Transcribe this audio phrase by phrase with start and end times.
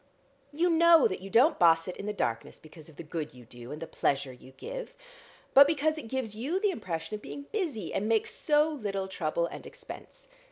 [0.51, 3.45] You know that you don't boss it in the darkness because of the good you
[3.45, 4.95] do, and the pleasure you give,
[5.53, 9.45] but because it gives you the impression of being busy, and makes so little trouble
[9.45, 10.27] and expense.